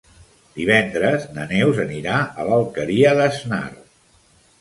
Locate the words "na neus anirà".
1.35-2.15